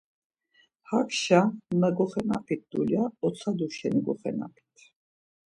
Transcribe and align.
Hakşa 0.89 1.41
na 1.79 1.89
goxenapit 1.97 2.61
dulya 2.71 3.03
otsadu 3.25 3.67
şeni 3.77 4.01
goxenapit. 4.07 4.73